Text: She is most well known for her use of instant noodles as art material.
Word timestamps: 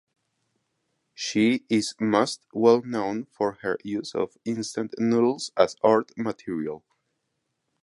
She 1.13 1.63
is 1.69 1.93
most 1.99 2.41
well 2.53 2.81
known 2.81 3.25
for 3.25 3.59
her 3.61 3.77
use 3.83 4.15
of 4.15 4.35
instant 4.45 4.95
noodles 4.97 5.51
as 5.55 5.75
art 5.83 6.11
material. 6.17 6.83